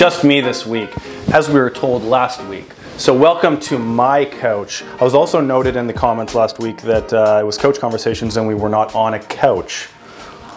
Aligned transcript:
just 0.00 0.24
me 0.24 0.40
this 0.40 0.64
week, 0.64 0.88
as 1.30 1.50
we 1.50 1.60
were 1.60 1.68
told 1.68 2.02
last 2.02 2.42
week. 2.44 2.72
So, 2.96 3.12
welcome 3.12 3.60
to 3.60 3.78
my 3.78 4.24
couch. 4.24 4.82
I 4.98 5.04
was 5.04 5.12
also 5.12 5.42
noted 5.42 5.76
in 5.76 5.86
the 5.86 5.92
comments 5.92 6.34
last 6.34 6.58
week 6.58 6.80
that 6.80 7.12
uh, 7.12 7.38
it 7.42 7.44
was 7.44 7.58
couch 7.58 7.78
conversations 7.78 8.38
and 8.38 8.48
we 8.48 8.54
were 8.54 8.70
not 8.70 8.94
on 8.94 9.12
a 9.12 9.18
couch. 9.18 9.90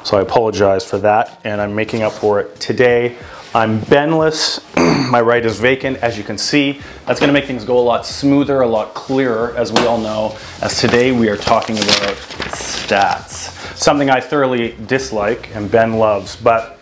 So, 0.05 0.17
I 0.17 0.21
apologize 0.21 0.85
for 0.85 0.97
that 0.99 1.41
and 1.43 1.59
I'm 1.59 1.75
making 1.75 2.03
up 2.03 2.13
for 2.13 2.39
it 2.39 2.57
today. 2.61 3.17
I'm 3.53 3.81
Benless. 3.81 4.61
my 5.11 5.19
right 5.19 5.45
is 5.45 5.59
vacant, 5.59 5.97
as 5.97 6.17
you 6.17 6.23
can 6.23 6.37
see. 6.37 6.79
That's 7.05 7.19
going 7.19 7.27
to 7.27 7.33
make 7.33 7.43
things 7.43 7.65
go 7.65 7.77
a 7.77 7.83
lot 7.83 8.05
smoother, 8.05 8.61
a 8.61 8.67
lot 8.67 8.93
clearer, 8.93 9.53
as 9.57 9.73
we 9.73 9.85
all 9.85 9.97
know, 9.97 10.37
as 10.61 10.79
today 10.79 11.11
we 11.11 11.27
are 11.27 11.35
talking 11.35 11.75
about 11.75 12.15
stats. 12.55 13.51
Something 13.75 14.09
I 14.09 14.21
thoroughly 14.21 14.77
dislike 14.85 15.53
and 15.53 15.69
Ben 15.69 15.95
loves, 15.95 16.37
but 16.37 16.79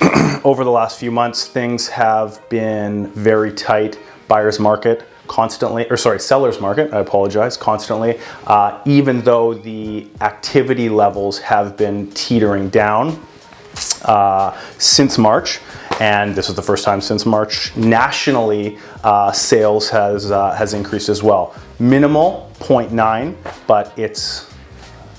over 0.44 0.64
the 0.64 0.70
last 0.70 0.98
few 0.98 1.10
months, 1.10 1.46
things 1.46 1.88
have 1.88 2.48
been 2.48 3.08
very 3.08 3.52
tight. 3.52 3.98
Buyer's 4.28 4.58
market, 4.58 5.06
constantly, 5.26 5.88
or 5.90 5.96
sorry, 5.96 6.20
seller's 6.20 6.60
market, 6.60 6.92
I 6.92 7.00
apologize, 7.00 7.56
constantly, 7.56 8.18
uh, 8.46 8.80
even 8.84 9.22
though 9.22 9.54
the 9.54 10.06
activity 10.20 10.88
levels 10.88 11.38
have 11.40 11.76
been 11.76 12.10
teetering 12.10 12.68
down 12.68 13.20
uh, 14.04 14.58
since 14.78 15.18
March. 15.18 15.60
And 16.00 16.34
this 16.34 16.48
is 16.48 16.56
the 16.56 16.62
first 16.62 16.84
time 16.84 17.00
since 17.00 17.24
March. 17.24 17.74
Nationally, 17.76 18.78
uh, 19.04 19.30
sales 19.30 19.88
has 19.90 20.30
uh, 20.30 20.52
has 20.52 20.74
increased 20.74 21.08
as 21.08 21.22
well. 21.22 21.54
Minimal 21.78 22.50
0.9, 22.58 23.36
but 23.66 23.96
it's 23.98 24.52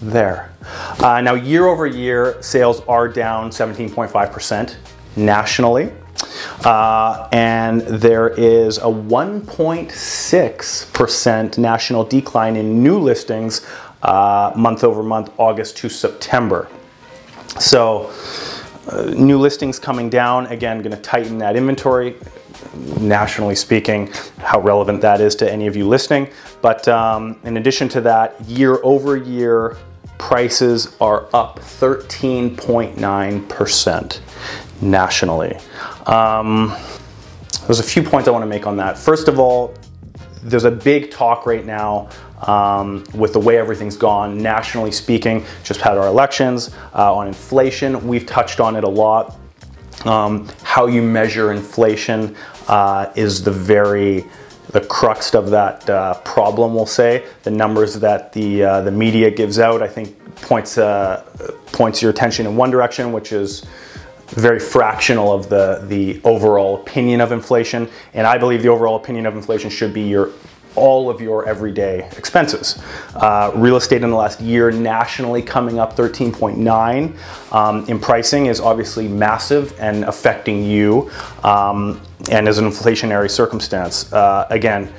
there. 0.02 0.52
Uh, 1.00 1.22
now, 1.22 1.36
year 1.36 1.68
over 1.68 1.86
year, 1.86 2.42
sales 2.42 2.82
are 2.88 3.08
down 3.08 3.50
17.5% 3.50 4.76
nationally. 5.16 5.92
Uh, 6.64 7.28
and 7.32 7.82
there 7.82 8.30
is 8.30 8.78
a 8.78 8.82
1.6% 8.82 11.58
national 11.58 12.06
decline 12.06 12.56
in 12.56 12.82
new 12.82 13.00
listings 13.00 13.68
uh, 14.04 14.54
month 14.56 14.84
over 14.84 15.02
month, 15.04 15.32
August 15.38 15.78
to 15.78 15.90
September. 15.90 16.68
So, 17.60 18.12
uh, 18.88 19.12
new 19.16 19.38
listings 19.38 19.78
coming 19.80 20.10
down, 20.10 20.48
again, 20.48 20.82
going 20.82 20.96
to 20.96 21.02
tighten 21.02 21.38
that 21.40 21.56
inventory. 21.56 22.16
Nationally 23.00 23.56
speaking, 23.56 24.12
how 24.40 24.60
relevant 24.60 25.00
that 25.02 25.22
is 25.22 25.36
to 25.38 25.50
any 25.52 25.68
of 25.68 25.76
you 25.76 25.88
listening. 25.88 26.30
But 26.62 26.88
um, 26.88 27.40
in 27.44 27.58
addition 27.58 27.90
to 27.90 28.02
that, 28.02 28.40
year 28.42 28.80
over 28.84 29.18
year 29.18 29.78
prices 30.18 30.96
are 31.02 31.28
up 31.34 31.60
13.9% 31.60 34.20
nationally. 34.84 35.58
Um, 36.06 36.76
there's 37.66 37.80
a 37.80 37.84
few 37.84 38.04
points 38.04 38.28
I 38.28 38.32
want 38.32 38.44
to 38.44 38.48
make 38.48 38.68
on 38.68 38.78
that. 38.78 38.98
First 38.98 39.28
of 39.28 39.40
all, 39.40 39.74
there's 40.44 40.66
a 40.66 40.72
big 40.72 41.10
talk 41.12 41.46
right 41.46 41.66
now 41.66 42.10
um, 42.42 43.06
with 43.14 43.34
the 43.34 43.40
way 43.40 43.58
everything's 43.58 43.96
gone, 43.96 44.38
nationally 44.38 44.92
speaking. 44.92 45.46
Just 45.64 45.80
had 45.80 45.98
our 45.98 46.08
elections 46.08 46.76
uh, 46.94 47.16
on 47.16 47.28
inflation. 47.28 48.06
We've 48.08 48.26
touched 48.26 48.60
on 48.60 48.76
it 48.76 48.84
a 48.84 48.90
lot. 48.90 49.38
Um, 50.06 50.50
how 50.64 50.88
you 50.88 51.02
measure 51.02 51.54
inflation 51.54 52.36
uh, 52.68 53.12
is 53.16 53.44
the 53.44 53.52
very 53.52 54.26
the 54.72 54.82
crux 54.82 55.36
of 55.36 55.52
that 55.52 55.88
uh, 55.90 56.16
problem. 56.22 56.74
We'll 56.74 56.86
say 56.86 57.26
the 57.44 57.52
numbers 57.52 58.00
that 58.00 58.34
the 58.34 58.64
uh, 58.64 58.82
the 58.82 58.92
media 58.92 59.30
gives 59.30 59.60
out. 59.60 59.82
I 59.82 59.88
think 59.88 60.18
points 60.42 60.78
uh, 60.78 61.24
points 61.68 62.02
your 62.02 62.12
attention 62.12 62.46
in 62.48 62.56
one 62.56 62.72
direction, 62.72 63.14
which 63.14 63.32
is 63.32 63.66
very 64.34 64.60
fractional 64.60 65.32
of 65.32 65.50
the, 65.50 65.84
the 65.88 66.20
overall 66.24 66.76
opinion 66.76 67.22
of 67.22 67.32
inflation. 67.32 67.90
And 68.14 68.28
I 68.28 68.38
believe 68.38 68.62
the 68.62 68.70
overall 68.70 68.96
opinion 68.96 69.26
of 69.26 69.36
inflation 69.36 69.70
should 69.70 69.94
be 69.94 70.02
your 70.02 70.32
all 70.76 71.10
of 71.10 71.22
your 71.22 71.48
everyday 71.48 72.08
expenses. 72.18 72.82
Uh, 73.16 73.52
real 73.56 73.76
estate 73.76 74.04
in 74.04 74.10
the 74.10 74.16
last 74.16 74.42
year 74.42 74.72
nationally 74.72 75.42
coming 75.42 75.80
up 75.80 75.96
13.9 75.96 77.54
um, 77.54 77.86
in 77.88 78.00
pricing 78.00 78.48
is 78.48 78.60
obviously 78.60 79.08
massive 79.08 79.78
and 79.80 80.04
affecting 80.06 80.64
you 80.64 81.12
um, 81.44 82.02
and 82.32 82.48
is 82.48 82.58
an 82.58 82.66
inflationary 82.66 83.30
circumstance. 83.30 84.12
Uh, 84.12 84.48
again, 84.50 84.92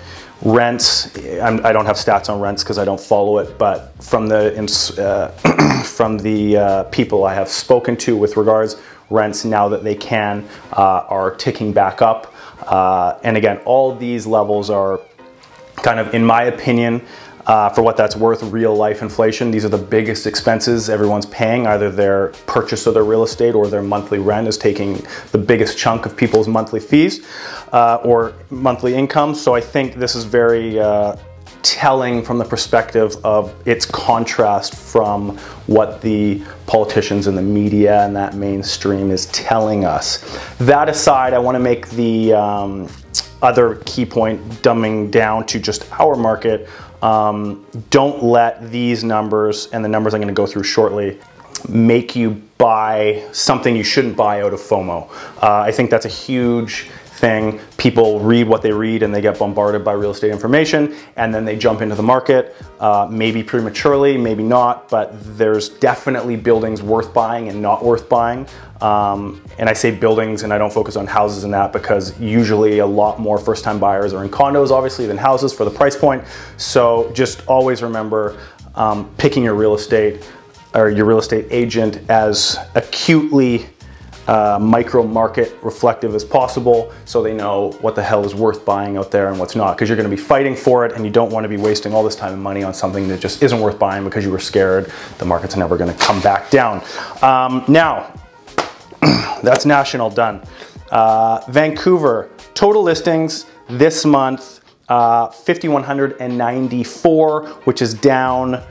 rents 0.43 1.17
I'm, 1.41 1.65
i 1.65 1.73
do 1.73 1.79
not 1.79 1.87
have 1.87 1.97
stats 1.97 2.29
on 2.29 2.39
rents 2.39 2.63
because 2.63 2.77
i 2.77 2.85
don't 2.85 3.01
follow 3.01 3.39
it 3.39 3.57
but 3.57 3.95
from 4.03 4.29
the 4.29 4.53
uh, 4.99 5.83
from 5.85 6.19
the 6.19 6.57
uh, 6.57 6.85
people 6.85 7.25
i 7.25 7.33
have 7.33 7.49
spoken 7.49 7.97
to 7.99 8.17
with 8.17 8.37
regards 8.37 8.77
rents 9.11 9.45
now 9.45 9.69
that 9.69 9.85
they 9.85 9.95
can 9.95 10.47
uh, 10.73 11.05
are 11.09 11.35
ticking 11.35 11.73
back 11.73 12.03
up. 12.03 12.35
Uh, 12.67 13.19
and 13.23 13.37
again, 13.37 13.59
all 13.65 13.95
these 13.95 14.27
levels 14.27 14.71
are 14.71 15.01
kind 15.77 16.01
of, 16.01 16.15
in 16.15 16.25
my 16.25 16.45
opinion, 16.45 17.03
uh, 17.47 17.69
for 17.69 17.83
what 17.83 17.97
that's 17.97 18.17
worth, 18.17 18.43
real 18.45 18.75
life 18.75 19.03
inflation. 19.03 19.51
These 19.51 19.65
are 19.65 19.69
the 19.69 19.77
biggest 19.79 20.27
expenses 20.27 20.89
everyone's 20.89 21.27
paying. 21.27 21.67
Either 21.67 21.91
their 21.91 22.29
purchase 22.47 22.87
of 22.87 22.95
their 22.95 23.05
real 23.05 23.23
estate 23.23 23.55
or 23.55 23.67
their 23.67 23.83
monthly 23.83 24.19
rent 24.19 24.49
is 24.49 24.57
taking 24.57 25.05
the 25.33 25.39
biggest 25.39 25.77
chunk 25.77 26.07
of 26.07 26.17
people's 26.17 26.49
monthly 26.49 26.81
fees 26.81 27.27
uh, 27.73 27.97
or 27.97 28.33
monthly 28.51 28.95
income. 28.95 29.35
So 29.35 29.55
I 29.55 29.61
think 29.61 29.97
this 29.97 30.15
is 30.15 30.25
very 30.25 30.81
uh, 30.81 31.17
telling 31.65 32.23
from 32.23 32.39
the 32.39 32.45
perspective 32.45 33.17
of 33.25 33.55
its 33.67 33.87
contrast 33.87 34.77
from 34.77 35.37
what 35.67 36.01
the 36.03 36.41
politicians 36.67 37.27
and 37.27 37.37
the 37.37 37.43
media 37.43 38.05
and 38.05 38.15
that 38.15 38.35
mainstream 38.35 39.11
is 39.11 39.27
telling 39.27 39.85
us. 39.85 40.39
That 40.59 40.89
aside, 40.89 41.33
I 41.33 41.39
want 41.39 41.57
to 41.57 41.61
make 41.61 41.89
the 41.91 42.35
um, 42.35 42.89
other 43.43 43.77
key 43.87 44.05
point 44.05 44.41
dumbing 44.63 45.11
down 45.11 45.47
to 45.47 45.59
just 45.59 45.91
our 45.99 46.15
market. 46.15 46.69
Um, 47.03 47.67
don't 47.91 48.23
let 48.23 48.71
these 48.71 49.03
numbers 49.03 49.67
and 49.73 49.85
the 49.85 49.89
numbers 49.89 50.15
I'm 50.15 50.21
going 50.21 50.33
to 50.33 50.37
go 50.37 50.47
through 50.47 50.65
shortly 50.65 51.19
make 51.69 52.15
you 52.15 52.43
buy 52.59 53.27
something 53.33 53.75
you 53.75 53.85
shouldn't 53.85 54.17
buy 54.17 54.43
out 54.43 54.53
of 54.53 54.61
FOMO. 54.61 55.11
Uh, 55.43 55.61
I 55.61 55.73
think 55.73 55.91
that's 55.91 56.05
a 56.05 56.11
huge 56.11 56.91
thing. 57.25 57.59
People 57.79 58.21
read 58.21 58.47
what 58.47 58.61
they 58.61 58.71
read 58.71 59.03
and 59.03 59.15
they 59.15 59.23
get 59.23 59.39
bombarded 59.39 59.83
by 59.83 59.93
real 59.93 60.11
estate 60.11 60.31
information 60.31 60.95
and 61.17 61.35
then 61.35 61.47
they 61.47 61.57
jump 61.57 61.81
into 61.81 61.95
the 61.95 62.03
market, 62.03 62.55
uh, 62.81 63.09
maybe 63.11 63.43
prematurely, 63.43 64.19
maybe 64.19 64.43
not, 64.43 64.91
but 64.91 65.09
there's 65.39 65.71
definitely 65.71 66.37
buildings 66.37 66.83
worth 66.83 67.15
buying 67.15 67.49
and 67.49 67.63
not 67.63 67.83
worth 67.83 68.11
buying. 68.11 68.47
Um, 68.83 69.43
and 69.59 69.71
I 69.71 69.73
say 69.73 69.91
buildings 69.91 70.43
and 70.43 70.53
I 70.53 70.59
don't 70.59 70.73
focus 70.73 70.97
on 70.97 71.07
houses 71.07 71.45
and 71.45 71.55
that 71.55 71.73
because 71.73 72.21
usually 72.21 72.81
a 72.81 72.87
lot 72.87 73.19
more 73.19 73.39
first 73.39 73.65
time 73.65 73.79
buyers 73.79 74.13
are 74.13 74.23
in 74.23 74.29
condos, 74.31 74.71
obviously, 74.71 75.07
than 75.07 75.17
houses 75.17 75.51
for 75.51 75.65
the 75.65 75.71
price 75.71 75.97
point. 75.97 76.23
So 76.59 77.11
just 77.15 77.47
always 77.47 77.83
remember 77.83 78.39
um, 78.75 79.11
picking 79.17 79.43
your 79.43 79.55
real 79.55 79.75
estate 79.75 80.31
or 80.75 80.91
your 80.91 81.07
real 81.07 81.21
estate 81.21 81.47
agent 81.51 82.01
as 82.11 82.59
acutely 82.75 83.67
uh, 84.27 84.59
micro 84.61 85.03
market 85.03 85.57
reflective 85.63 86.15
as 86.15 86.25
possible 86.25 86.93
so 87.05 87.23
they 87.23 87.35
know 87.35 87.73
what 87.81 87.95
the 87.95 88.03
hell 88.03 88.25
is 88.25 88.35
worth 88.35 88.65
buying 88.65 88.97
out 88.97 89.11
there 89.11 89.29
and 89.29 89.39
what's 89.39 89.55
not. 89.55 89.77
Because 89.77 89.89
you're 89.89 89.97
going 89.97 90.09
to 90.09 90.17
be 90.17 90.21
fighting 90.21 90.57
for 90.57 90.87
it 90.87 90.93
and 90.93 91.05
you 91.05 91.11
don't 91.11 91.31
want 91.31 91.45
to 91.45 91.49
be 91.49 91.57
wasting 91.57 91.93
all 91.93 92.03
this 92.03 92.17
time 92.17 92.33
and 92.33 92.43
money 92.43 92.63
on 92.63 92.73
something 92.73 93.07
that 93.09 93.21
just 93.21 93.43
isn't 93.43 93.61
worth 93.61 93.79
buying 93.79 94.05
because 94.05 94.25
you 94.25 94.31
were 94.31 94.39
scared 94.39 94.91
the 95.19 95.25
market's 95.25 95.57
never 95.57 95.77
going 95.77 95.93
to 95.93 96.05
come 96.05 96.21
back 96.23 96.51
down. 96.51 96.83
Um, 97.23 97.65
now 97.69 98.13
that's 99.43 99.67
national 99.67 100.11
done. 100.11 100.43
Uh, 100.91 101.41
vancouver 101.49 102.31
total 102.55 102.83
listings 102.83 103.47
this 103.69 104.05
month 104.05 104.61
uh, 104.89 105.29
5194 105.29 107.49
which 107.65 107.83
is 107.83 107.95
down 107.95 108.63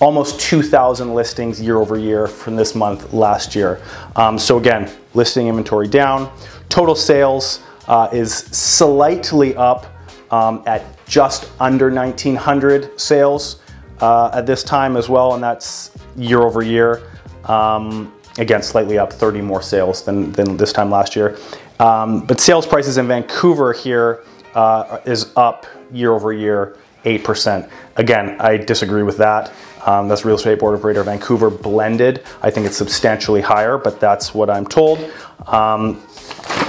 almost 0.00 0.40
2,000 0.40 1.14
listings 1.14 1.60
year 1.60 1.76
over 1.78 1.98
year 1.98 2.26
from 2.26 2.56
this 2.56 2.74
month 2.74 3.12
last 3.12 3.54
year. 3.54 3.80
Um, 4.16 4.38
so 4.38 4.58
again, 4.58 4.90
listing 5.14 5.48
inventory 5.48 5.88
down. 5.88 6.32
Total 6.68 6.94
sales 6.94 7.60
uh, 7.88 8.08
is 8.12 8.32
slightly 8.34 9.56
up 9.56 9.86
um, 10.30 10.62
at 10.66 10.84
just 11.06 11.50
under 11.58 11.86
1,900 11.86 13.00
sales 13.00 13.60
uh, 14.00 14.30
at 14.32 14.46
this 14.46 14.62
time 14.62 14.96
as 14.96 15.08
well, 15.08 15.34
and 15.34 15.42
that's 15.42 15.90
year 16.16 16.42
over 16.42 16.62
year. 16.62 17.02
Um, 17.44 18.12
again, 18.38 18.62
slightly 18.62 18.98
up, 18.98 19.12
30 19.12 19.40
more 19.40 19.62
sales 19.62 20.04
than, 20.04 20.30
than 20.32 20.56
this 20.56 20.72
time 20.72 20.90
last 20.90 21.16
year. 21.16 21.38
Um, 21.80 22.24
but 22.24 22.40
sales 22.40 22.66
prices 22.66 22.98
in 22.98 23.08
Vancouver 23.08 23.72
here 23.72 24.24
uh, 24.54 25.00
is 25.04 25.32
up 25.36 25.66
year 25.92 26.12
over 26.12 26.32
year, 26.32 26.76
8%. 27.04 27.70
Again, 27.96 28.40
I 28.40 28.56
disagree 28.56 29.02
with 29.02 29.16
that. 29.18 29.52
Um, 29.86 30.08
that's 30.08 30.24
Real 30.24 30.36
Estate 30.36 30.58
Board 30.58 30.74
of 30.74 30.82
Greater 30.82 31.02
Vancouver 31.02 31.50
blended. 31.50 32.24
I 32.42 32.50
think 32.50 32.66
it's 32.66 32.76
substantially 32.76 33.40
higher, 33.40 33.78
but 33.78 34.00
that's 34.00 34.34
what 34.34 34.50
I'm 34.50 34.66
told. 34.66 34.98
Um, 35.46 36.02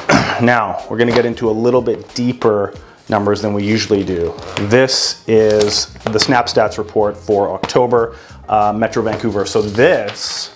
now, 0.42 0.84
we're 0.90 0.98
going 0.98 1.10
to 1.10 1.16
get 1.16 1.26
into 1.26 1.50
a 1.50 1.52
little 1.52 1.82
bit 1.82 2.14
deeper 2.14 2.74
numbers 3.10 3.42
than 3.42 3.54
we 3.54 3.64
usually 3.64 4.04
do. 4.04 4.34
This 4.62 5.28
is 5.28 5.94
the 5.94 6.20
SnapStats 6.20 6.78
report 6.78 7.18
for 7.18 7.50
October, 7.50 8.16
uh, 8.48 8.72
Metro 8.74 9.02
Vancouver. 9.02 9.46
So 9.46 9.62
this 9.62 10.56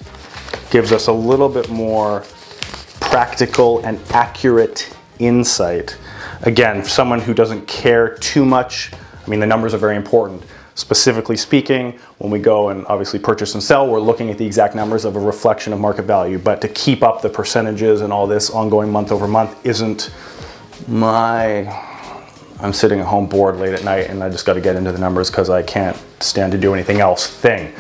gives 0.70 0.92
us 0.92 1.08
a 1.08 1.14
little 1.14 1.50
bit 1.50 1.70
more 1.70 2.24
practical 3.02 3.80
and 3.86 4.00
accurate 4.12 4.96
insight. 5.20 5.98
Again, 6.42 6.84
someone 6.84 7.20
who 7.20 7.34
doesn't 7.34 7.68
care 7.68 8.16
too 8.18 8.46
much, 8.46 8.92
I 9.26 9.30
mean, 9.30 9.40
the 9.40 9.48
numbers 9.48 9.74
are 9.74 9.80
very 9.80 9.96
important. 9.96 10.44
Specifically 10.76 11.38
speaking, 11.38 12.00
when 12.18 12.32
we 12.32 12.40
go 12.40 12.70
and 12.70 12.86
obviously 12.88 13.20
purchase 13.20 13.54
and 13.54 13.62
sell, 13.62 13.88
we're 13.88 14.00
looking 14.00 14.32
at 14.32 14.40
the 14.40 14.46
exact 14.46 14.74
numbers 14.74 15.06
of 15.06 15.16
a 15.16 15.20
reflection 15.20 15.72
of 15.72 15.80
market 15.80 16.04
value. 16.04 16.40
But 16.40 16.62
to 16.62 16.68
keep 16.68 17.04
up 17.04 17.22
the 17.22 17.30
percentages 17.30 18.02
and 18.02 18.12
all 18.12 18.26
this 18.26 18.50
ongoing 18.50 18.92
month 18.92 19.12
over 19.12 19.28
month 19.28 19.64
isn't 19.66 20.12
my. 20.88 21.92
I'm 22.60 22.74
sitting 22.74 23.00
at 23.00 23.06
home 23.06 23.28
bored 23.28 23.58
late 23.58 23.74
at 23.74 23.84
night 23.84 24.10
and 24.10 24.24
I 24.24 24.30
just 24.30 24.46
got 24.46 24.54
to 24.54 24.62
get 24.62 24.76
into 24.78 24.92
the 24.92 24.98
numbers 24.98 25.30
because 25.30 25.50
I 25.50 25.64
can't 25.64 25.98
stand 26.22 26.54
to 26.54 26.58
do 26.58 26.74
anything 26.74 27.02
else 27.02 27.28
thing. 27.28 27.74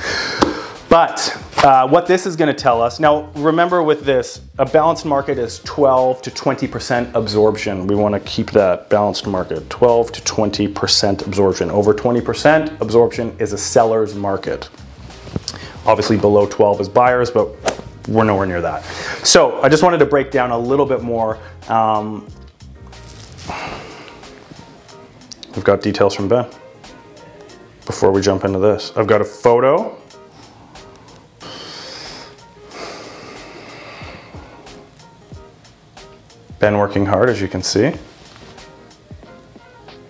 But 0.94 1.36
uh, 1.64 1.88
what 1.88 2.06
this 2.06 2.28
is 2.28 2.36
going 2.36 2.54
to 2.56 2.62
tell 2.62 2.80
us 2.80 3.00
now, 3.00 3.24
remember 3.34 3.82
with 3.82 4.06
this, 4.06 4.42
a 4.60 4.66
balanced 4.68 5.06
market 5.06 5.40
is 5.40 5.58
12 5.64 6.22
to 6.22 6.30
20% 6.30 7.16
absorption. 7.16 7.88
We 7.88 7.96
want 7.96 8.14
to 8.14 8.20
keep 8.20 8.52
that 8.52 8.92
balanced 8.92 9.26
market 9.26 9.68
12 9.72 10.12
to 10.12 10.22
20% 10.22 11.26
absorption. 11.26 11.72
Over 11.72 11.96
20% 11.96 12.80
absorption 12.80 13.36
is 13.40 13.54
a 13.54 13.58
seller's 13.58 14.14
market. 14.14 14.70
Obviously, 15.88 16.16
below 16.16 16.46
12 16.46 16.82
is 16.82 16.90
buyers, 16.90 17.32
but 17.32 17.50
we're 18.08 18.24
nowhere 18.24 18.46
near 18.46 18.62
that. 18.62 18.84
So, 19.26 19.60
I 19.64 19.70
just 19.70 19.82
wanted 19.82 19.98
to 19.98 20.06
break 20.06 20.30
down 20.30 20.52
a 20.52 20.60
little 20.60 20.86
bit 20.86 21.02
more. 21.02 21.40
Um, 21.70 22.28
we've 25.56 25.64
got 25.64 25.82
details 25.82 26.14
from 26.14 26.28
Ben 26.28 26.48
before 27.88 28.12
we 28.12 28.22
jump 28.22 28.46
into 28.46 28.60
this. 28.60 28.94
I've 28.96 29.08
got 29.08 29.22
a 29.22 29.26
photo 29.26 30.00
been 36.64 36.78
working 36.78 37.06
hard, 37.06 37.30
as 37.30 37.42
you 37.42 37.48
can 37.50 37.62
see. 37.62 37.92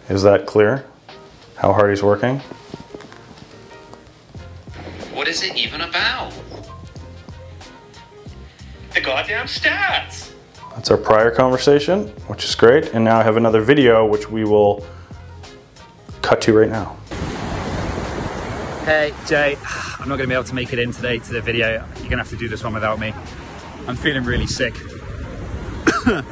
Is 0.08 0.22
that 0.22 0.46
clear? 0.46 0.86
How 1.56 1.74
hard 1.74 1.90
he's 1.90 2.04
working? 2.04 2.38
What 5.16 5.28
is 5.28 5.42
it 5.42 5.56
even 5.56 5.82
about? 5.82 6.32
The 8.94 9.02
goddamn 9.02 9.48
stats! 9.48 10.32
That's 10.76 10.92
our 10.92 10.98
prior 10.98 11.32
conversation, 11.32 12.10
which 12.28 12.46
is 12.46 12.54
great. 12.54 12.94
And 12.94 13.04
now 13.04 13.18
I 13.18 13.24
have 13.24 13.36
another 13.36 13.62
video, 13.62 14.06
which 14.06 14.30
we 14.30 14.44
will 14.44 14.86
cut 16.22 16.40
to 16.42 16.54
right 16.56 16.70
now. 16.70 16.96
Hey, 18.86 19.12
Jay, 19.26 19.58
I'm 19.98 20.08
not 20.08 20.18
going 20.18 20.20
to 20.20 20.28
be 20.28 20.36
able 20.36 20.44
to 20.44 20.54
make 20.54 20.72
it 20.72 20.78
in 20.78 20.92
today 20.92 21.18
to 21.18 21.34
the 21.34 21.42
video. 21.42 21.84
You're 21.96 21.96
going 21.96 22.10
to 22.12 22.18
have 22.18 22.30
to 22.30 22.38
do 22.38 22.48
this 22.48 22.64
one 22.64 22.76
without 22.76 23.00
me. 23.00 23.12
I'm 23.88 23.96
feeling 23.96 24.24
really 24.24 24.46
sick. 24.46 24.76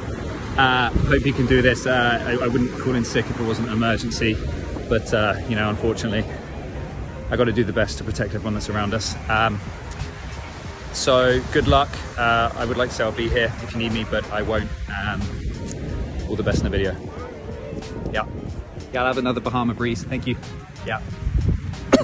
Uh, 0.52 0.90
hope 0.90 1.24
you 1.24 1.32
can 1.32 1.46
do 1.46 1.62
this. 1.62 1.86
Uh, 1.86 2.22
I, 2.26 2.44
I, 2.44 2.46
wouldn't 2.46 2.78
call 2.78 2.94
in 2.94 3.06
sick 3.06 3.24
if 3.24 3.40
it 3.40 3.42
wasn't 3.42 3.68
an 3.68 3.72
emergency, 3.72 4.36
but 4.86 5.12
uh, 5.14 5.34
you 5.48 5.56
know, 5.56 5.70
unfortunately, 5.70 6.30
I 7.30 7.36
got 7.36 7.44
to 7.44 7.52
do 7.52 7.64
the 7.64 7.72
best 7.72 7.96
to 7.98 8.04
protect 8.04 8.34
everyone 8.34 8.52
that's 8.52 8.68
around 8.68 8.92
us. 8.92 9.16
Um, 9.30 9.58
so 10.92 11.42
good 11.52 11.68
luck. 11.68 11.88
Uh, 12.18 12.52
I 12.54 12.66
would 12.66 12.76
like 12.76 12.90
to 12.90 12.94
say 12.94 13.02
I'll 13.02 13.12
be 13.12 13.30
here 13.30 13.50
if 13.62 13.72
you 13.72 13.78
need 13.78 13.92
me, 13.92 14.04
but 14.10 14.30
I 14.30 14.42
won't. 14.42 14.68
Um, 15.02 15.22
all 16.28 16.36
the 16.36 16.42
best 16.42 16.58
in 16.62 16.70
the 16.70 16.70
video. 16.70 16.94
Yeah. 18.12 18.26
Yeah, 18.92 19.00
I'll 19.00 19.06
have 19.06 19.18
another 19.18 19.40
Bahama 19.40 19.72
breeze. 19.72 20.04
Thank 20.04 20.26
you. 20.26 20.36
Yeah. 20.86 21.00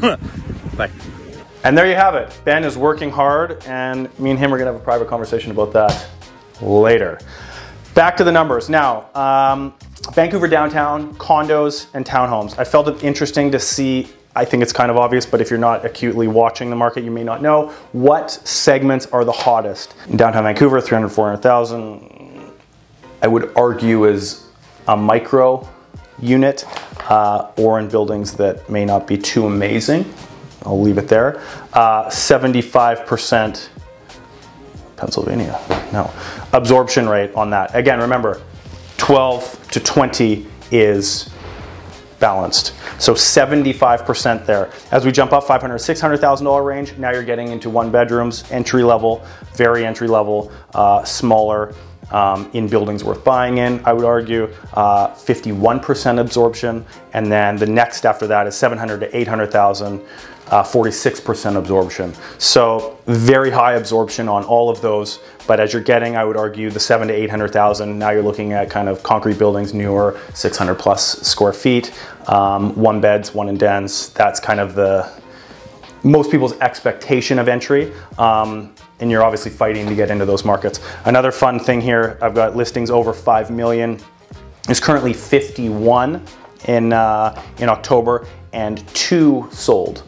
Bye. 0.77 0.91
And 1.65 1.77
there 1.77 1.87
you 1.87 1.97
have 1.97 2.15
it. 2.15 2.35
Ben 2.45 2.65
is 2.65 2.79
working 2.79 3.11
hard, 3.11 3.63
and 3.67 4.09
me 4.19 4.31
and 4.31 4.39
him 4.39 4.55
are 4.55 4.57
going 4.57 4.67
to 4.67 4.73
have 4.73 4.81
a 4.81 4.85
private 4.85 5.09
conversation 5.09 5.51
about 5.51 5.75
that 5.75 6.09
later. 6.63 7.19
Back 7.99 8.17
to 8.19 8.23
the 8.23 8.31
numbers. 8.31 8.71
Now, 8.71 9.13
um, 9.17 9.75
Vancouver 10.13 10.47
downtown, 10.47 11.13
condos 11.17 11.89
and 11.95 12.07
townhomes. 12.07 12.57
I 12.57 12.63
felt 12.63 12.87
it 12.87 13.03
interesting 13.03 13.51
to 13.51 13.59
see 13.59 14.07
I 14.37 14.45
think 14.45 14.63
it's 14.63 14.73
kind 14.73 14.89
of 14.89 14.97
obvious, 14.97 15.27
but 15.27 15.41
if 15.41 15.51
you're 15.51 15.59
not 15.59 15.85
acutely 15.85 16.29
watching 16.29 16.71
the 16.71 16.77
market, 16.77 17.03
you 17.03 17.11
may 17.11 17.25
not 17.25 17.43
know 17.43 17.71
what 17.91 18.31
segments 18.31 19.07
are 19.07 19.25
the 19.25 19.33
hottest. 19.33 19.97
In 20.07 20.17
downtown 20.17 20.45
Vancouver, 20.45 20.81
300, 20.81 21.09
400,000, 21.09 22.53
I 23.21 23.27
would 23.27 23.51
argue 23.57 24.05
is 24.05 24.47
a 24.87 24.97
micro 24.97 25.69
unit 26.23 26.65
uh, 27.11 27.51
or 27.57 27.81
in 27.81 27.89
buildings 27.89 28.35
that 28.35 28.71
may 28.71 28.85
not 28.85 29.09
be 29.09 29.19
too 29.19 29.47
amazing. 29.47 30.05
I'll 30.63 30.81
leave 30.81 30.99
it 30.99 31.09
there. 31.09 31.41
Uh, 31.73 32.05
75% 32.05 33.71
Pennsylvania. 34.97 35.78
No. 35.93 36.13
Absorption 36.53 37.09
rate 37.09 37.35
on 37.35 37.51
that. 37.51 37.75
Again, 37.75 38.01
remember, 38.01 38.43
12 38.99 39.69
to 39.71 39.81
20 39.81 40.47
is 40.71 41.31
balanced. 42.21 42.75
So 42.99 43.15
75% 43.15 44.45
there. 44.45 44.71
As 44.91 45.05
we 45.05 45.13
jump 45.13 45.33
up 45.33 45.45
500, 45.45 45.77
$600,000 45.77 46.65
range, 46.65 46.97
now 46.99 47.13
you're 47.13 47.23
getting 47.23 47.49
into 47.49 47.71
one 47.71 47.91
bedrooms, 47.91 48.45
entry 48.51 48.83
level, 48.83 49.25
very 49.55 49.87
entry 49.87 50.09
level, 50.09 50.53
uh, 50.75 51.05
smaller, 51.05 51.75
um, 52.11 52.51
in 52.53 52.69
buildings 52.69 53.05
worth 53.05 53.23
buying 53.25 53.59
in, 53.59 53.83
I 53.85 53.93
would 53.93 54.05
argue, 54.05 54.53
uh, 54.75 55.09
51% 55.09 56.19
absorption. 56.19 56.85
And 57.13 57.31
then 57.31 57.57
the 57.57 57.67
next 57.67 58.07
after 58.07 58.27
that 58.27 58.47
is 58.47 58.57
700 58.57 59.01
to 59.01 59.17
800,000 59.17 60.01
uh, 60.51 60.63
46% 60.63 61.57
absorption. 61.57 62.15
So 62.39 62.99
very 63.07 63.51
high 63.51 63.75
absorption 63.75 64.29
on 64.29 64.45
all 64.45 64.71
of 64.71 64.81
those. 64.81 65.21
But 65.47 65.61
as 65.61 65.73
you're 65.73 65.83
getting, 65.83 66.17
I 66.17 66.25
would 66.25 66.37
argue 66.37 66.71
the 66.71 66.81
seven 66.81 67.09
to 67.09 67.15
800,000, 67.15 67.99
now 67.99 68.11
you're 68.11 68.23
looking 68.23 68.53
at 68.53 68.71
kind 68.71 68.89
of 68.89 69.03
concrete 69.03 69.39
buildings, 69.39 69.73
newer, 69.75 70.19
600 70.35 70.75
plus 70.75 71.21
square 71.21 71.53
feet, 71.53 71.93
um, 72.29 72.75
one 72.75 73.01
beds, 73.01 73.35
one 73.35 73.49
in 73.49 73.57
dens. 73.57 74.11
That's 74.11 74.41
kind 74.41 74.61
of 74.61 74.75
the 74.75 75.11
most 76.03 76.31
people's 76.31 76.59
expectation 76.61 77.39
of 77.39 77.49
entry. 77.49 77.93
Um, 78.19 78.75
and 79.01 79.11
you're 79.11 79.23
obviously 79.23 79.51
fighting 79.51 79.87
to 79.87 79.95
get 79.95 80.11
into 80.11 80.25
those 80.25 80.45
markets. 80.45 80.81
Another 81.05 81.31
fun 81.33 81.59
thing 81.59 81.81
here, 81.81 82.19
I've 82.21 82.35
got 82.35 82.57
listings 82.57 82.91
over 82.91 83.13
5 83.13 83.51
million. 83.51 83.99
There's 84.65 84.81
currently 84.81 85.13
51 85.13 86.23
in, 86.67 86.93
uh, 86.93 87.43
in 87.59 87.69
October 87.69 88.27
and 88.53 88.87
two 88.95 89.49
sold 89.53 90.03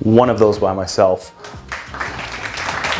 one 0.00 0.30
of 0.30 0.38
those 0.38 0.58
by 0.58 0.72
myself, 0.72 1.34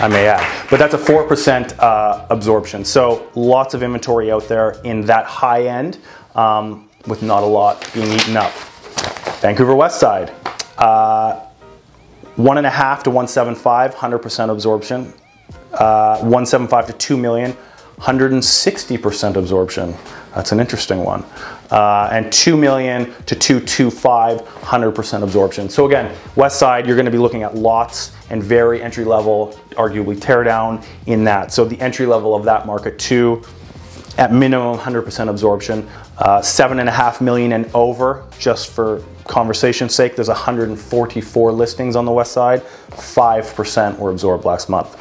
I 0.02 0.08
may 0.08 0.26
add. 0.26 0.68
But 0.70 0.78
that's 0.78 0.94
a 0.94 0.98
4% 0.98 1.78
uh, 1.78 2.26
absorption. 2.30 2.84
So 2.84 3.30
lots 3.34 3.74
of 3.74 3.82
inventory 3.82 4.30
out 4.30 4.48
there 4.48 4.72
in 4.84 5.02
that 5.02 5.24
high 5.24 5.66
end 5.66 5.98
um, 6.34 6.88
with 7.06 7.22
not 7.22 7.42
a 7.42 7.46
lot 7.46 7.88
being 7.94 8.12
eaten 8.12 8.36
up. 8.36 8.52
Vancouver 9.40 9.74
West 9.74 10.00
Side, 10.00 10.32
uh, 10.78 11.40
one 12.36 12.58
and 12.58 12.66
a 12.66 12.70
half 12.70 13.02
to 13.04 13.10
175, 13.10 13.94
100% 13.94 14.50
absorption. 14.50 15.12
Uh, 15.72 16.18
175 16.18 16.86
to 16.86 16.92
2 16.94 17.16
million, 17.16 17.56
160% 17.98 19.36
absorption. 19.36 19.94
That's 20.34 20.52
an 20.52 20.60
interesting 20.60 21.02
one. 21.04 21.24
Uh, 21.70 22.08
and 22.12 22.32
2 22.32 22.56
million 22.56 23.06
to 23.26 23.34
225, 23.34 24.40
100% 24.40 25.22
absorption. 25.22 25.68
So 25.68 25.86
again, 25.86 26.16
west 26.36 26.58
side, 26.58 26.86
you're 26.86 26.96
gonna 26.96 27.10
be 27.10 27.18
looking 27.18 27.42
at 27.42 27.54
lots 27.54 28.12
and 28.30 28.42
very 28.42 28.82
entry 28.82 29.04
level, 29.04 29.58
arguably 29.72 30.16
teardown 30.16 30.84
in 31.06 31.24
that. 31.24 31.52
So 31.52 31.64
the 31.64 31.80
entry 31.80 32.06
level 32.06 32.34
of 32.34 32.44
that 32.44 32.66
market 32.66 32.98
too, 32.98 33.42
at 34.16 34.32
minimum 34.32 34.76
100% 34.78 35.28
absorption, 35.28 35.88
uh, 36.18 36.42
seven 36.42 36.80
and 36.80 36.88
a 36.88 36.92
half 36.92 37.20
million 37.20 37.52
and 37.52 37.70
over 37.74 38.24
just 38.38 38.70
for 38.70 39.02
conversation's 39.24 39.94
sake, 39.94 40.16
there's 40.16 40.28
144 40.28 41.52
listings 41.52 41.94
on 41.94 42.04
the 42.04 42.12
west 42.12 42.32
side. 42.32 42.62
5% 42.90 43.98
were 43.98 44.10
absorbed 44.10 44.44
last 44.44 44.68
month. 44.68 44.96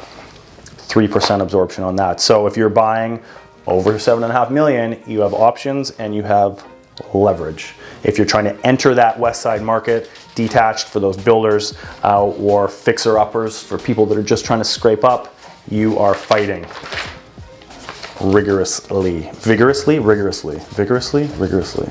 3% 0.88 1.40
absorption 1.40 1.84
on 1.84 1.96
that. 1.96 2.20
So 2.20 2.46
if 2.46 2.56
you're 2.56 2.68
buying 2.68 3.22
over 3.66 3.98
seven 3.98 4.24
and 4.24 4.32
a 4.32 4.34
half 4.34 4.50
million, 4.50 5.00
you 5.06 5.20
have 5.20 5.34
options 5.34 5.90
and 5.92 6.14
you 6.14 6.22
have 6.22 6.66
leverage. 7.12 7.74
If 8.02 8.16
you're 8.16 8.26
trying 8.26 8.44
to 8.44 8.66
enter 8.66 8.94
that 8.94 9.18
west 9.18 9.42
side 9.42 9.62
market, 9.62 10.10
detached 10.34 10.88
for 10.88 11.00
those 11.00 11.16
builders 11.16 11.76
uh, 12.04 12.24
or 12.24 12.68
fixer 12.68 13.18
uppers 13.18 13.62
for 13.62 13.78
people 13.78 14.06
that 14.06 14.18
are 14.18 14.22
just 14.22 14.44
trying 14.44 14.60
to 14.60 14.64
scrape 14.64 15.04
up, 15.04 15.34
you 15.70 15.98
are 15.98 16.14
fighting 16.14 16.66
rigorously. 18.20 19.30
Vigorously? 19.34 19.98
Rigorously. 19.98 20.58
Vigorously? 20.70 21.26
Rigorously. 21.36 21.86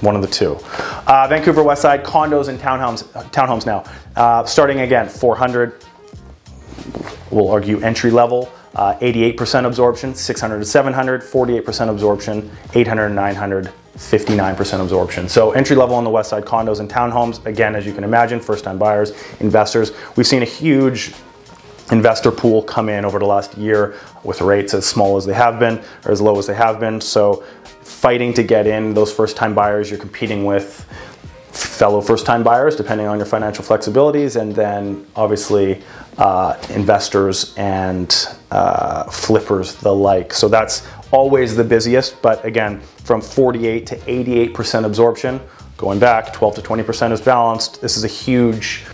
One 0.00 0.16
of 0.16 0.22
the 0.22 0.28
two. 0.28 0.56
Uh, 1.06 1.26
Vancouver 1.28 1.62
West 1.62 1.82
Side 1.82 2.04
condos 2.04 2.48
and 2.48 2.58
townhomes. 2.58 3.04
Townhomes 3.30 3.66
now, 3.66 3.84
uh, 4.16 4.44
starting 4.44 4.80
again 4.80 5.08
400. 5.08 5.84
We'll 7.32 7.50
argue 7.50 7.80
entry 7.80 8.10
level. 8.10 8.52
Uh, 8.74 8.94
88% 9.00 9.66
absorption, 9.66 10.14
600 10.14 10.58
to 10.60 10.64
700, 10.64 11.22
48% 11.22 11.90
absorption, 11.90 12.50
800 12.74 13.08
to 13.08 13.14
900, 13.14 13.72
59% 13.96 14.80
absorption. 14.80 15.28
So 15.28 15.52
entry 15.52 15.76
level 15.76 15.94
on 15.96 16.04
the 16.04 16.10
west 16.10 16.30
side 16.30 16.44
condos 16.44 16.80
and 16.80 16.88
townhomes, 16.88 17.44
again, 17.44 17.74
as 17.74 17.84
you 17.84 17.92
can 17.92 18.04
imagine, 18.04 18.40
first 18.40 18.64
time 18.64 18.78
buyers, 18.78 19.12
investors. 19.40 19.92
We've 20.16 20.26
seen 20.26 20.42
a 20.42 20.46
huge 20.46 21.12
investor 21.90 22.30
pool 22.30 22.62
come 22.62 22.88
in 22.88 23.04
over 23.04 23.18
the 23.18 23.26
last 23.26 23.56
year 23.58 23.94
with 24.24 24.40
rates 24.40 24.72
as 24.72 24.86
small 24.86 25.16
as 25.16 25.26
they 25.26 25.34
have 25.34 25.58
been 25.58 25.82
or 26.04 26.12
as 26.12 26.20
low 26.20 26.38
as 26.38 26.46
they 26.46 26.54
have 26.54 26.80
been. 26.80 27.00
So 27.00 27.44
fighting 27.82 28.32
to 28.34 28.42
get 28.42 28.66
in 28.66 28.94
those 28.94 29.12
first 29.12 29.36
time 29.36 29.54
buyers, 29.54 29.90
you're 29.90 30.00
competing 30.00 30.44
with 30.44 30.88
fellow 31.52 32.00
first 32.00 32.24
time 32.24 32.42
buyers 32.42 32.76
depending 32.76 33.06
on 33.06 33.18
your 33.18 33.26
financial 33.26 33.64
flexibilities 33.64 34.40
and 34.40 34.54
then 34.54 35.06
obviously 35.16 35.82
uh, 36.18 36.60
investors 36.70 37.54
and 37.56 38.26
uh, 38.50 39.04
flippers 39.04 39.74
the 39.76 39.92
like. 39.92 40.32
So 40.32 40.48
that's 40.48 40.86
always 41.10 41.54
the 41.54 41.64
busiest, 41.64 42.20
but 42.22 42.44
again, 42.44 42.80
from 42.80 43.20
48 43.20 43.86
to 43.86 43.96
88% 43.96 44.84
absorption, 44.84 45.40
going 45.76 45.98
back 45.98 46.32
12 46.32 46.56
to 46.56 46.62
20% 46.62 47.12
is 47.12 47.20
balanced. 47.20 47.80
This 47.80 47.96
is 47.96 48.04
a 48.04 48.08
huge 48.08 48.84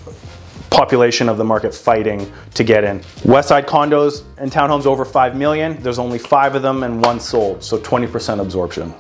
population 0.70 1.28
of 1.28 1.38
the 1.38 1.44
market 1.44 1.74
fighting 1.74 2.30
to 2.54 2.64
get 2.64 2.84
in. 2.84 3.02
West 3.24 3.48
Side 3.48 3.66
condos 3.66 4.24
and 4.36 4.50
townhomes 4.50 4.86
over 4.86 5.04
5 5.04 5.36
million, 5.36 5.80
there's 5.82 5.98
only 5.98 6.18
five 6.18 6.54
of 6.54 6.62
them 6.62 6.82
and 6.82 7.02
one 7.04 7.20
sold, 7.20 7.62
so 7.62 7.78
20% 7.78 8.40
absorption. 8.40 8.92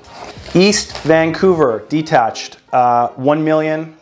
East 0.54 0.96
Vancouver, 1.02 1.84
detached, 1.90 2.56
uh, 2.72 3.08
1 3.08 3.44
million 3.44 3.94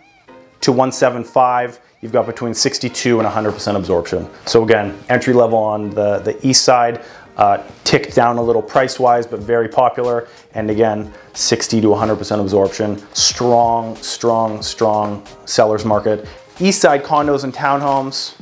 to 0.60 0.70
175. 0.70 1.80
You've 2.00 2.12
got 2.12 2.26
between 2.26 2.54
62 2.54 3.18
and 3.18 3.28
100% 3.28 3.76
absorption. 3.76 4.28
So 4.44 4.62
again, 4.62 4.96
entry 5.08 5.34
level 5.34 5.58
on 5.58 5.90
the, 5.90 6.18
the 6.20 6.46
east 6.46 6.64
side, 6.64 7.04
uh, 7.36 7.62
ticked 7.82 8.14
down 8.14 8.38
a 8.38 8.42
little 8.42 8.62
price 8.62 9.00
wise, 9.00 9.26
but 9.26 9.40
very 9.40 9.68
popular. 9.68 10.28
And 10.54 10.70
again, 10.70 11.12
60 11.34 11.80
to 11.80 11.88
100% 11.88 12.40
absorption. 12.40 13.02
Strong, 13.12 13.96
strong, 13.96 14.62
strong 14.62 15.26
seller's 15.46 15.84
market. 15.84 16.28
East 16.60 16.80
side 16.80 17.02
condos 17.02 17.42
and 17.42 17.52
townhomes, 17.52 18.36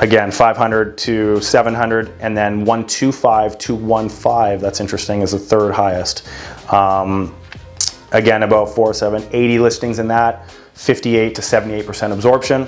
again 0.00 0.30
500 0.30 0.98
to 0.98 1.40
700 1.40 2.12
and 2.20 2.36
then 2.36 2.64
125 2.64 3.58
to 3.58 4.08
15 4.08 4.58
that's 4.58 4.80
interesting 4.80 5.22
is 5.22 5.30
the 5.30 5.38
third 5.38 5.72
highest 5.72 6.26
um, 6.72 7.34
again 8.12 8.42
about 8.42 8.74
4 8.74 8.94
7 8.94 9.26
80 9.32 9.58
listings 9.58 9.98
in 9.98 10.08
that 10.08 10.50
58 10.74 11.34
to 11.34 11.42
78 11.42 11.86
percent 11.86 12.12
absorption 12.12 12.66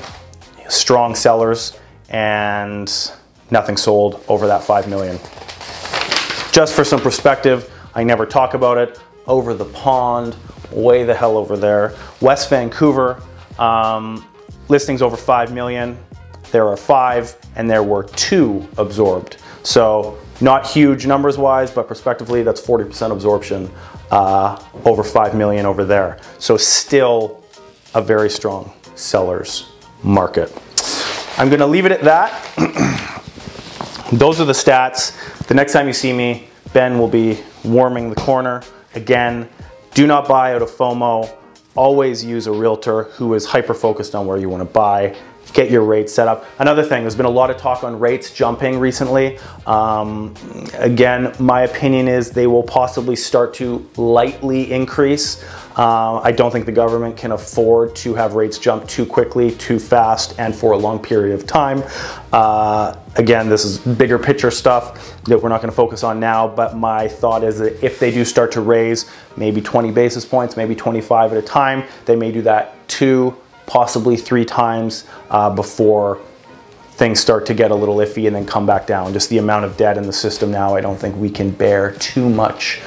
strong 0.68 1.14
sellers 1.14 1.78
and 2.08 3.12
nothing 3.50 3.76
sold 3.76 4.24
over 4.28 4.46
that 4.46 4.62
5 4.62 4.88
million. 4.88 5.18
Just 6.52 6.74
for 6.74 6.84
some 6.84 7.00
perspective 7.00 7.72
i 7.94 8.04
never 8.04 8.26
talk 8.26 8.54
about 8.54 8.78
it. 8.78 9.00
Over 9.26 9.54
the 9.54 9.64
pond 9.66 10.36
way 10.70 11.04
the 11.04 11.14
hell 11.14 11.36
over 11.36 11.56
there. 11.56 11.94
West 12.20 12.50
vancouver 12.50 13.22
um, 13.58 14.26
listings 14.68 15.02
over 15.02 15.16
5 15.16 15.52
million. 15.52 15.98
There 16.52 16.68
are 16.68 16.76
five 16.76 17.36
and 17.56 17.68
there 17.68 17.82
were 17.82 18.04
two 18.04 18.66
absorbed. 18.78 19.38
So 19.62 20.18
not 20.40 20.66
huge 20.66 21.06
numbers 21.06 21.38
wise, 21.38 21.70
but 21.70 21.86
prospectively 21.86 22.42
that's 22.42 22.60
40% 22.60 23.10
absorption 23.10 23.70
uh, 24.10 24.62
over 24.84 25.02
5 25.02 25.34
million 25.34 25.66
over 25.66 25.84
there. 25.84 26.18
So 26.38 26.56
still 26.56 27.42
a 27.94 28.02
very 28.02 28.30
strong 28.30 28.72
seller's 28.94 29.70
market. 30.02 30.52
I'm 31.38 31.50
gonna 31.50 31.66
leave 31.66 31.86
it 31.86 31.92
at 31.92 32.02
that. 32.02 32.32
Those 34.12 34.40
are 34.40 34.44
the 34.44 34.52
stats. 34.52 35.46
The 35.46 35.54
next 35.54 35.72
time 35.72 35.86
you 35.86 35.92
see 35.92 36.12
me, 36.12 36.48
Ben 36.72 36.98
will 36.98 37.08
be 37.08 37.42
warming 37.64 38.10
the 38.10 38.16
corner. 38.16 38.62
Again, 38.94 39.48
do 39.94 40.06
not 40.06 40.28
buy 40.28 40.54
out 40.54 40.62
of 40.62 40.70
FOMO. 40.70 41.34
Always 41.74 42.24
use 42.24 42.46
a 42.46 42.52
realtor 42.52 43.04
who 43.04 43.34
is 43.34 43.44
hyper 43.44 43.74
focused 43.74 44.14
on 44.14 44.26
where 44.26 44.38
you 44.38 44.48
wanna 44.48 44.64
buy 44.64 45.16
get 45.52 45.70
your 45.70 45.82
rates 45.82 46.12
set 46.12 46.28
up. 46.28 46.44
Another 46.58 46.82
thing, 46.82 47.02
there's 47.02 47.16
been 47.16 47.26
a 47.26 47.30
lot 47.30 47.50
of 47.50 47.56
talk 47.56 47.84
on 47.84 47.98
rates 47.98 48.32
jumping 48.32 48.78
recently. 48.78 49.38
Um, 49.66 50.34
again, 50.74 51.34
my 51.38 51.62
opinion 51.62 52.08
is 52.08 52.30
they 52.30 52.46
will 52.46 52.62
possibly 52.62 53.16
start 53.16 53.54
to 53.54 53.88
lightly 53.96 54.70
increase. 54.72 55.42
Uh, 55.76 56.20
I 56.22 56.32
don't 56.32 56.50
think 56.50 56.64
the 56.64 56.72
government 56.72 57.18
can 57.18 57.32
afford 57.32 57.94
to 57.96 58.14
have 58.14 58.34
rates 58.34 58.58
jump 58.58 58.88
too 58.88 59.04
quickly, 59.04 59.50
too 59.50 59.78
fast, 59.78 60.34
and 60.38 60.54
for 60.54 60.72
a 60.72 60.76
long 60.76 60.98
period 60.98 61.34
of 61.34 61.46
time. 61.46 61.82
Uh, 62.32 62.96
again, 63.16 63.48
this 63.48 63.64
is 63.64 63.78
bigger 63.78 64.18
picture 64.18 64.50
stuff 64.50 65.22
that 65.24 65.42
we're 65.42 65.50
not 65.50 65.60
going 65.60 65.70
to 65.70 65.76
focus 65.76 66.02
on 66.02 66.18
now, 66.18 66.48
but 66.48 66.76
my 66.76 67.06
thought 67.06 67.44
is 67.44 67.58
that 67.58 67.84
if 67.84 67.98
they 67.98 68.10
do 68.10 68.24
start 68.24 68.52
to 68.52 68.62
raise 68.62 69.10
maybe 69.36 69.60
20 69.60 69.90
basis 69.90 70.24
points, 70.24 70.56
maybe 70.56 70.74
25 70.74 71.32
at 71.32 71.38
a 71.38 71.42
time, 71.42 71.84
they 72.06 72.16
may 72.16 72.32
do 72.32 72.40
that 72.40 72.74
two 72.88 73.36
possibly 73.66 74.16
three 74.16 74.44
times 74.44 75.04
uh, 75.30 75.50
before 75.50 76.20
things 76.92 77.20
start 77.20 77.44
to 77.46 77.54
get 77.54 77.70
a 77.70 77.74
little 77.74 77.96
iffy 77.96 78.26
and 78.26 78.34
then 78.34 78.46
come 78.46 78.64
back 78.64 78.86
down. 78.86 79.12
Just 79.12 79.28
the 79.28 79.38
amount 79.38 79.64
of 79.64 79.76
debt 79.76 79.98
in 79.98 80.04
the 80.04 80.12
system 80.12 80.50
now, 80.50 80.74
I 80.74 80.80
don't 80.80 80.96
think 80.98 81.14
we 81.16 81.28
can 81.28 81.50
bear 81.50 81.92
too 81.92 82.28
much 82.28 82.80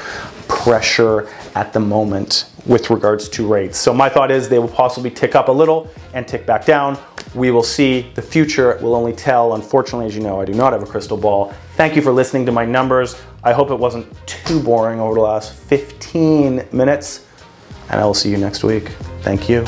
pressure 0.48 1.30
at 1.54 1.74
the 1.74 1.80
moment 1.80 2.50
with 2.66 2.90
regards 2.90 3.30
to 3.30 3.48
rates. 3.48 3.78
So 3.78 3.94
my 3.94 4.10
thought 4.10 4.32
is 4.32 4.50
they 4.50 4.60
will 4.60 4.68
possibly 4.68 5.12
tick 5.12 5.36
up 5.36 5.48
a 5.48 5.52
little 5.52 5.90
and 6.14 6.28
tick 6.28 6.46
back 6.46 6.66
down. 6.66 6.98
We 7.36 7.52
will 7.52 7.64
see. 7.64 8.12
The 8.16 8.22
future 8.22 8.78
will 8.82 8.96
only 8.96 9.14
tell. 9.14 9.54
Unfortunately, 9.54 10.08
as 10.08 10.16
you 10.16 10.24
know, 10.24 10.42
I 10.42 10.46
do 10.46 10.54
not 10.54 10.74
have 10.74 10.82
a 10.82 10.88
crystal 10.88 11.18
ball. 11.18 11.54
Thank 11.76 11.96
you 11.96 12.02
for 12.02 12.12
listening 12.12 12.46
to 12.48 12.52
my 12.52 12.66
numbers. 12.66 13.22
I 13.44 13.54
hope 13.54 13.70
it 13.70 13.78
wasn't 13.78 14.08
too 14.28 14.60
boring 14.60 15.00
over 15.00 15.14
the 15.14 15.22
last 15.22 15.54
15 15.54 16.68
minutes. 16.72 17.28
And 17.90 18.02
I 18.02 18.06
will 18.06 18.16
see 18.16 18.32
you 18.32 18.38
next 18.38 18.64
week. 18.64 18.90
Thank 19.22 19.48
you. 19.48 19.66